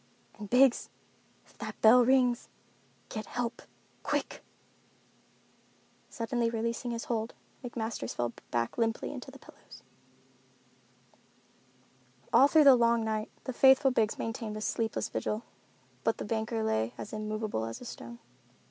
And 0.39 0.49
Biggs—if 0.49 1.59
that 1.59 1.79
bell 1.81 2.03
rings, 2.03 2.49
get 3.09 3.27
help—quick!" 3.27 4.43
Suddenly 6.09 6.49
releasing 6.49 6.89
his 6.89 7.03
hold, 7.03 7.35
McMasters 7.63 8.15
fell 8.15 8.33
back 8.49 8.79
limply 8.79 9.09
among 9.09 9.19
the 9.19 9.37
pillows. 9.37 9.83
All 12.33 12.47
through 12.47 12.63
the 12.63 12.73
long 12.75 13.03
night 13.05 13.29
the 13.43 13.53
faithful 13.53 13.91
Biggs 13.91 14.17
maintained 14.17 14.57
a 14.57 14.61
sleepless 14.61 15.07
vigil, 15.07 15.43
but 16.03 16.17
the 16.17 16.25
banker 16.25 16.63
lay 16.63 16.95
as 16.97 17.13
immovable 17.13 17.65
as 17.65 17.79
a 17.79 17.85
stone. 17.85 18.17